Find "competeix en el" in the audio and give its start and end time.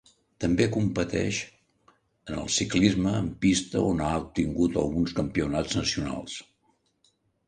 0.75-2.47